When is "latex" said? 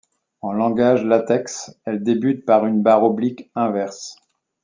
1.05-1.79